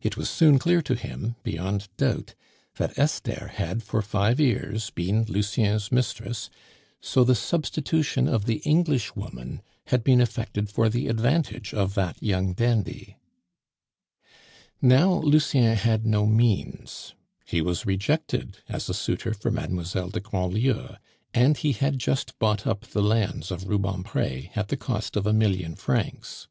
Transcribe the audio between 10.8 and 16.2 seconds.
the advantage of that young dandy. Now Lucien had